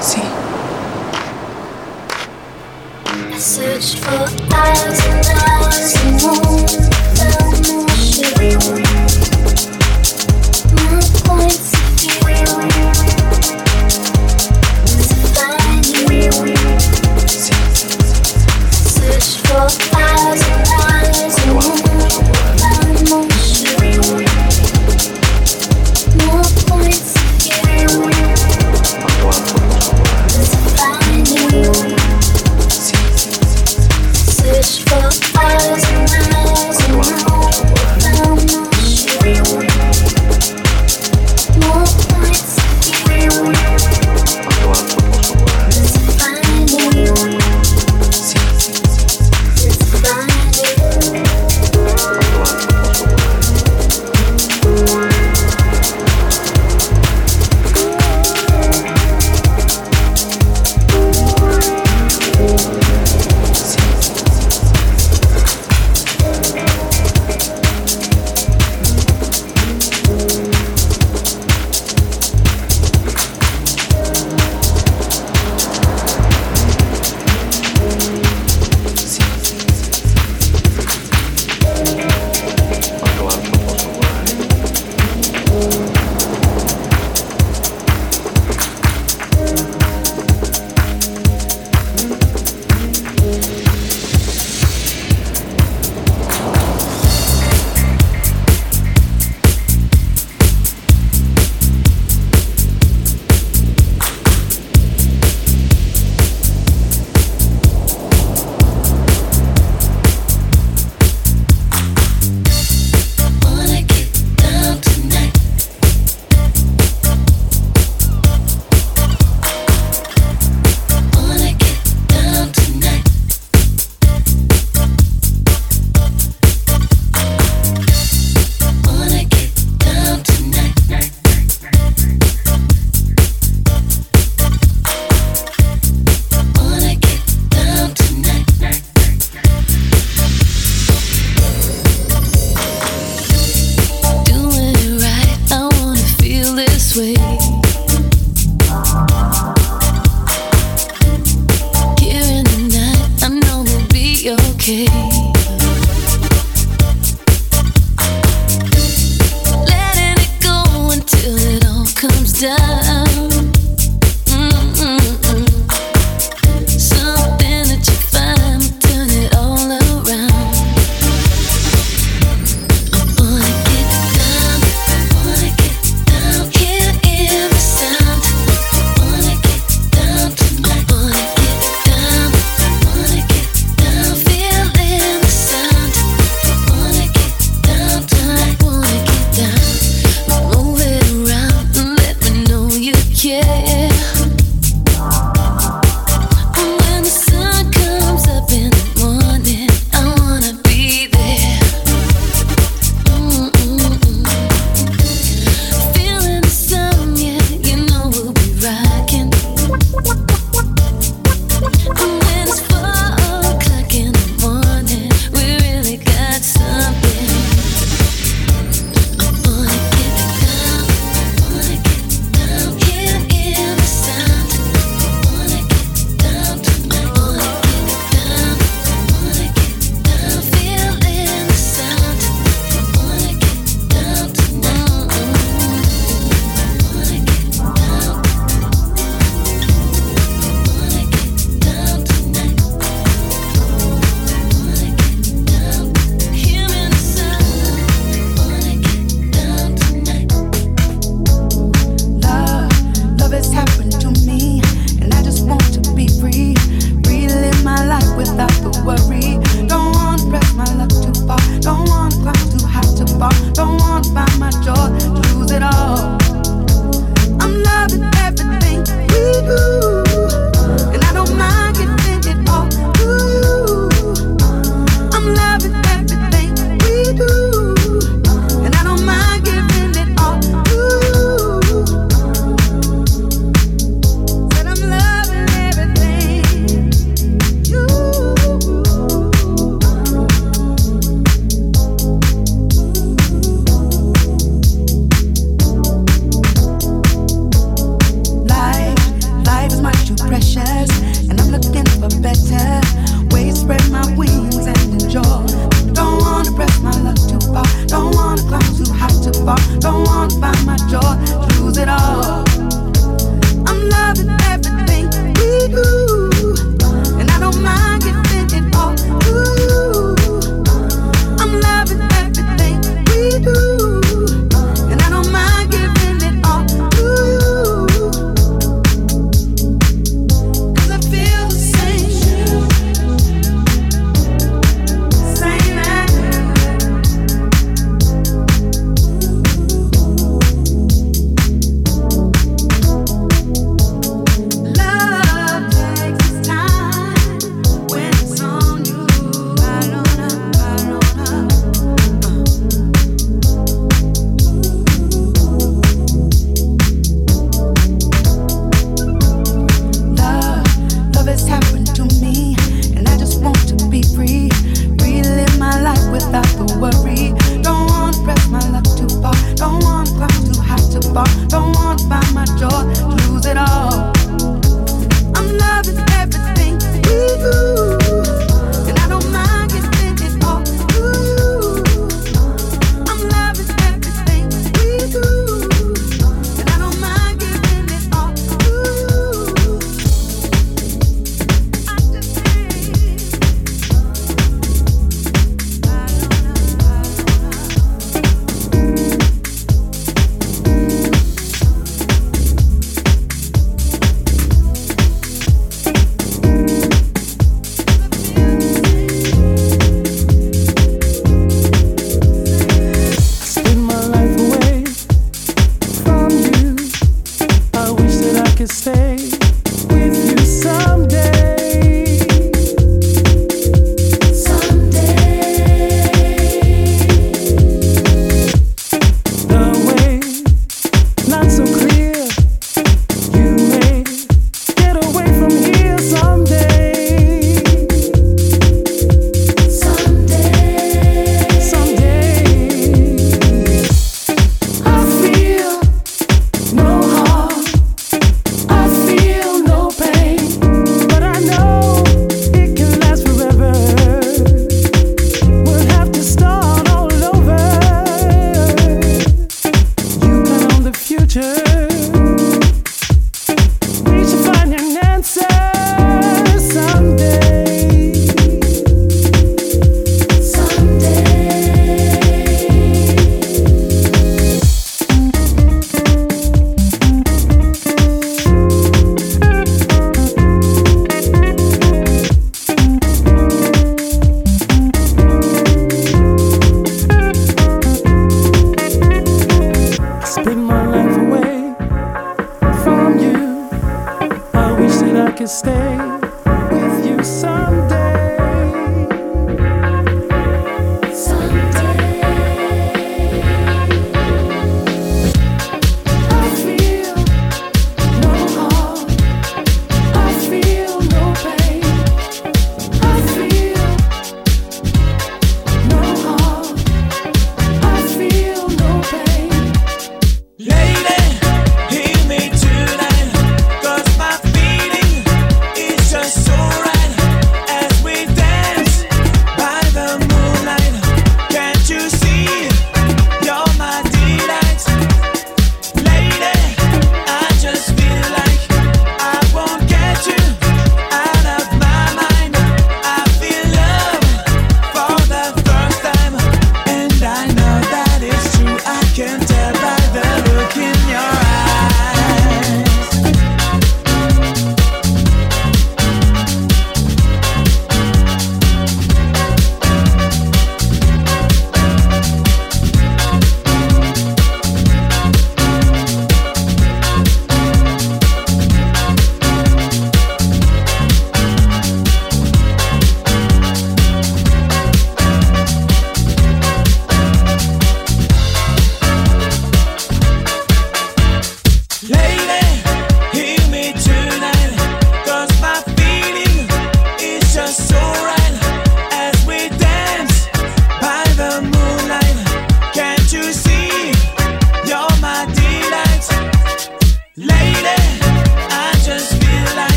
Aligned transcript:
See? 0.00 0.22
I 3.04 3.36
searched 3.38 3.98
for 3.98 4.54
hours 4.54 5.39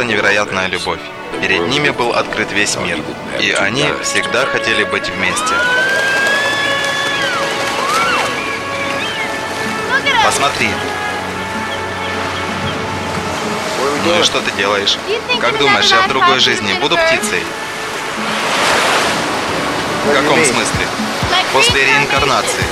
просто 0.00 0.04
невероятная 0.04 0.66
любовь. 0.68 1.00
Перед 1.42 1.68
ними 1.68 1.90
был 1.90 2.12
открыт 2.12 2.52
весь 2.52 2.76
мир, 2.76 2.98
и 3.38 3.50
они 3.52 3.84
всегда 4.02 4.46
хотели 4.46 4.84
быть 4.84 5.08
вместе. 5.10 5.54
Посмотри. 10.24 10.70
Ну 14.06 14.20
и 14.20 14.22
что 14.22 14.40
ты 14.40 14.50
делаешь? 14.52 14.96
Как 15.40 15.58
думаешь, 15.58 15.90
я 15.90 16.00
в 16.02 16.08
другой 16.08 16.40
жизни 16.40 16.72
буду 16.80 16.96
птицей? 16.96 17.42
В 20.06 20.14
каком 20.14 20.44
смысле? 20.44 20.86
После 21.52 21.84
реинкарнации. 21.84 22.64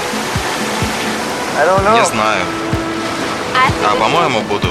Не 1.93 2.05
знаю. 2.05 2.45
А 3.85 3.97
по-моему, 3.97 4.41
буду. 4.43 4.69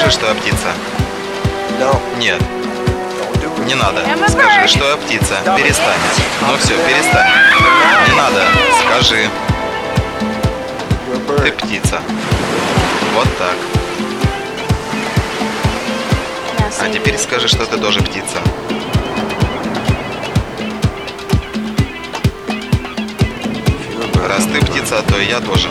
Скажи, 0.00 0.12
что 0.16 0.28
я 0.28 0.34
птица. 0.34 0.72
Нет, 2.16 2.40
не 3.66 3.74
надо. 3.74 4.00
Скажи, 4.30 4.66
что 4.66 4.88
я 4.88 4.96
птица. 4.96 5.36
Перестань. 5.58 5.98
Ну 6.40 6.56
все, 6.56 6.74
перестань. 6.78 7.28
Не 8.08 8.14
надо. 8.16 8.42
Скажи. 8.82 9.28
Ты 11.44 11.52
птица. 11.52 12.00
Вот 13.14 13.28
так. 13.36 13.56
А 16.80 16.88
теперь 16.90 17.18
скажи, 17.18 17.48
что 17.48 17.66
ты 17.66 17.76
тоже 17.76 18.00
птица. 18.00 18.40
Раз 24.26 24.44
ты 24.44 24.64
птица, 24.64 25.02
то 25.02 25.18
и 25.18 25.26
я 25.26 25.40
тоже. 25.40 25.68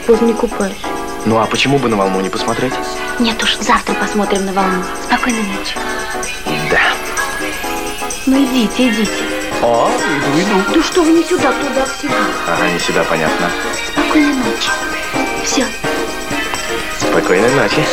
Поздно 0.00 0.26
не 0.26 0.34
купаюсь. 0.34 0.76
Ну 1.26 1.38
а 1.38 1.46
почему 1.46 1.78
бы 1.78 1.88
на 1.88 1.96
волну 1.96 2.20
не 2.20 2.28
посмотреть? 2.28 2.72
Нет 3.18 3.42
уж, 3.42 3.56
завтра 3.58 3.94
посмотрим 3.94 4.46
на 4.46 4.52
волну. 4.52 4.82
Спокойной 5.04 5.42
ночи. 5.42 5.76
Да. 6.70 6.80
Ну 8.26 8.44
идите, 8.44 8.88
идите. 8.88 9.10
О, 9.62 9.90
иду, 9.90 10.40
иду. 10.40 10.74
Да 10.74 10.82
что 10.82 11.02
вы 11.02 11.12
не 11.12 11.22
сюда, 11.24 11.52
туда, 11.52 11.84
к 11.84 12.00
себе. 12.00 12.14
Ага, 12.48 12.70
не 12.70 12.78
сюда, 12.78 13.04
понятно. 13.04 13.50
Спокойной 13.92 14.34
ночи. 14.34 14.70
Все. 15.44 15.66
Спокойной 16.98 17.54
ночи. 17.54 17.84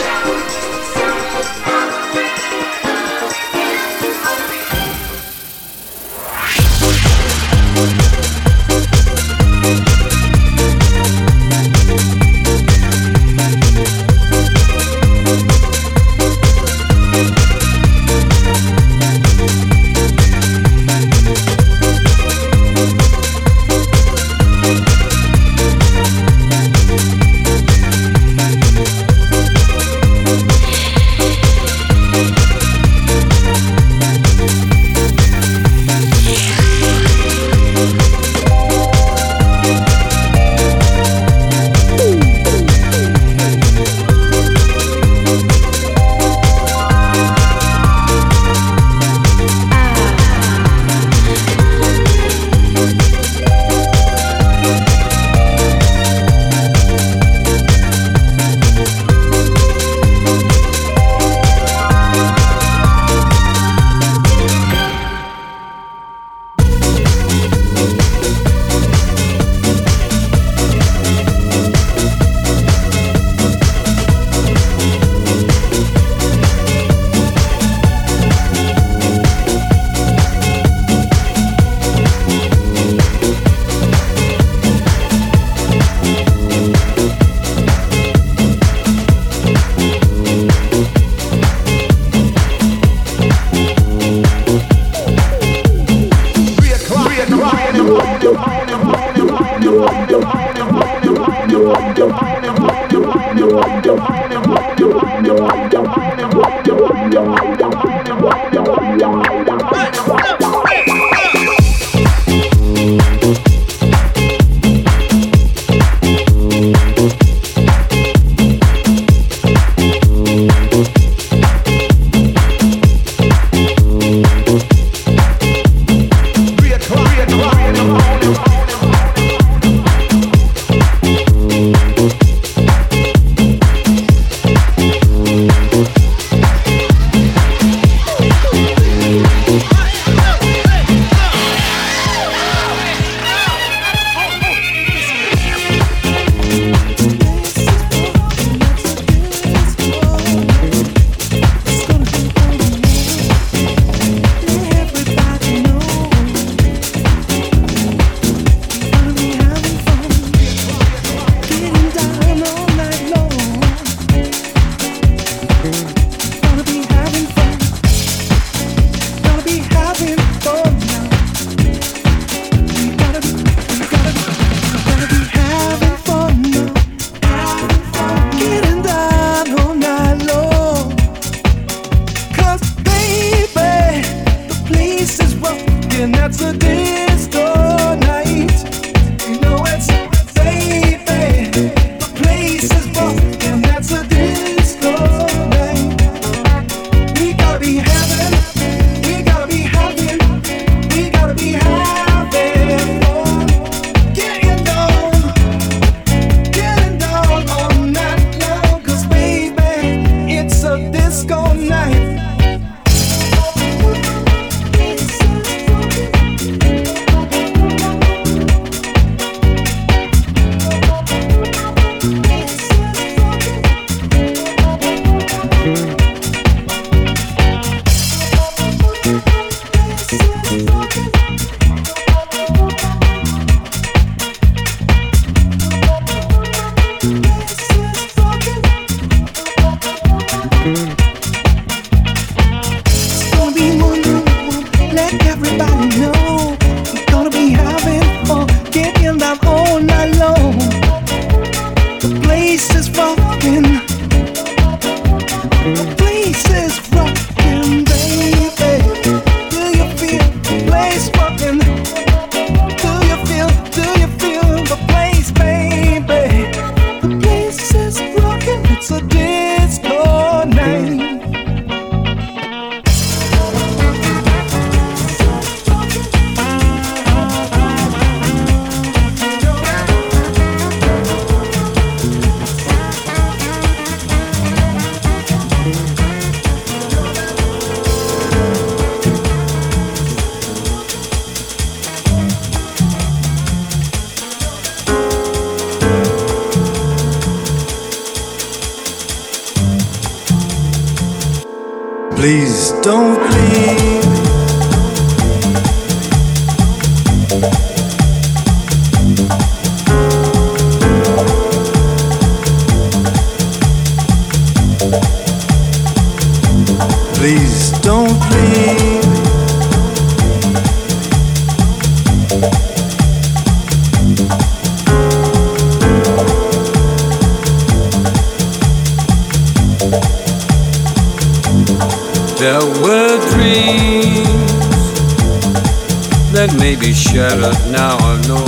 now 337.87 337.97
I 337.99 338.21
know 338.27 338.47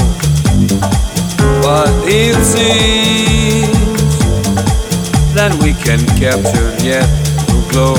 what 1.63 1.89
it 2.05 2.35
seems 2.43 4.19
that 5.33 5.53
we 5.63 5.71
can 5.85 6.01
capture 6.19 6.71
yet 6.83 7.07
to 7.47 7.55
glow. 7.71 7.95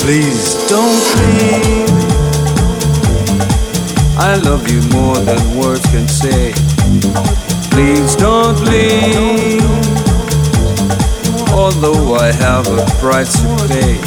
Please 0.00 0.68
don't. 0.68 1.00
Please. 1.16 1.31
I 4.24 4.36
love 4.36 4.70
you 4.70 4.80
more 4.90 5.16
than 5.16 5.58
words 5.58 5.84
can 5.86 6.06
say. 6.06 6.52
Please 7.72 8.14
don't 8.14 8.60
leave, 8.60 9.60
although 11.50 12.14
I 12.14 12.30
have 12.30 12.68
a 12.68 12.86
price 13.00 13.32
to 13.42 13.48
pay. 13.66 13.98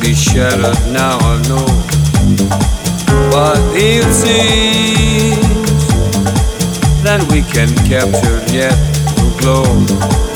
be 0.00 0.14
shattered 0.14 0.92
now 0.92 1.18
I 1.20 1.42
know. 1.48 1.66
But 3.30 3.58
it 3.74 4.04
seems 4.12 5.48
That 7.02 7.22
we 7.30 7.42
can 7.42 7.74
capture 7.86 8.40
yet 8.52 8.76
to 9.16 9.40
glow. 9.40 10.27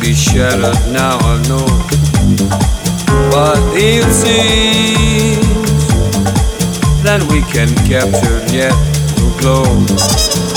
be 0.00 0.14
shattered 0.14 0.92
now 0.92 1.18
I 1.18 1.42
know 1.48 1.66
But 3.30 3.58
it 3.74 4.04
seems. 4.12 5.46
That 7.02 7.22
we 7.30 7.42
can 7.52 7.68
capture 7.86 8.40
yet 8.52 8.74
to 9.16 9.40
glow. 9.40 10.47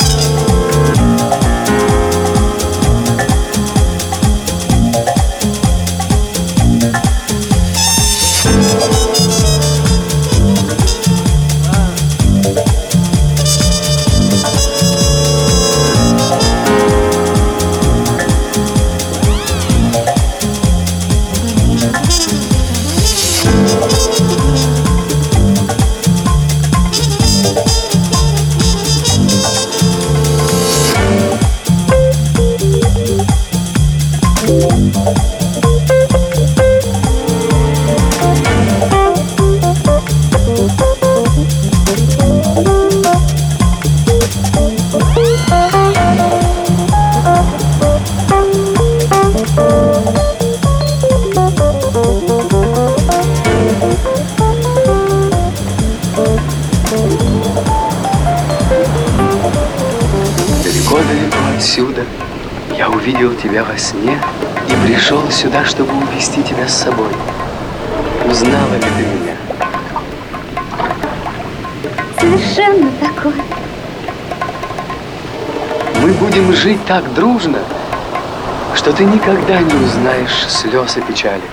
Тебя 63.52 63.65
во 63.65 63.78
сне 63.78 64.18
и 64.69 64.88
пришел 64.88 65.30
сюда, 65.30 65.65
чтобы 65.65 65.91
увести 65.91 66.41
тебя 66.41 66.65
с 66.69 66.73
собой. 66.73 67.11
Узнала 68.26 68.76
ли 68.76 68.80
ты 68.80 69.03
меня? 69.03 69.36
Совершенно 72.18 72.90
такой. 72.91 73.34
Мы 76.02 76.14
будем 76.14 76.53
жить 76.53 76.80
так 76.86 77.14
дружно, 77.14 77.60
что 78.73 78.94
ты 78.94 79.03
никогда 79.03 79.60
не 79.60 79.73
узнаешь 79.73 80.48
слез 80.48 80.95
и 80.95 81.02
печали. 81.02 81.44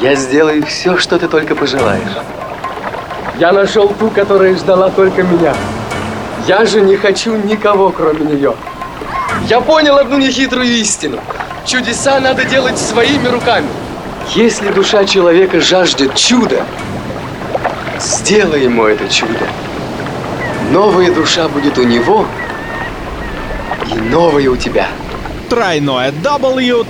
Я 0.00 0.16
сделаю 0.16 0.66
все, 0.66 0.96
что 0.96 1.16
ты 1.16 1.28
только 1.28 1.54
пожелаешь. 1.54 2.18
Я 3.38 3.52
нашел 3.52 3.88
ту, 3.88 4.10
которая 4.10 4.56
ждала 4.56 4.90
только 4.90 5.22
меня. 5.22 5.54
Я 6.46 6.64
же 6.64 6.80
не 6.80 6.96
хочу 6.96 7.36
никого, 7.36 7.90
кроме 7.90 8.24
нее. 8.24 8.54
Я 9.48 9.60
понял 9.60 9.96
одну 9.98 10.18
нехитрую 10.18 10.66
истину. 10.66 11.18
Чудеса 11.66 12.20
надо 12.20 12.44
делать 12.44 12.78
своими 12.78 13.28
руками. 13.28 13.68
Если 14.34 14.70
душа 14.70 15.04
человека 15.04 15.60
жаждет 15.60 16.14
чуда, 16.14 16.64
сделай 17.98 18.64
ему 18.64 18.84
это 18.84 19.08
чудо. 19.08 19.46
Новая 20.70 21.12
душа 21.12 21.48
будет 21.48 21.78
у 21.78 21.82
него, 21.82 22.26
и 23.90 23.94
новая 23.94 24.50
у 24.50 24.56
тебя. 24.56 24.88
Тройное 25.48 26.12
w.ptas.info 26.12 26.84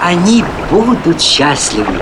Они 0.00 0.44
будут 0.70 1.20
счастливы. 1.20 2.00